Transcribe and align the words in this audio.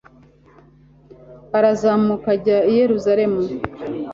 arazamuka 1.57 2.27
ajya 2.35 2.57
i 2.71 2.73
yeruzalemu 2.79 3.41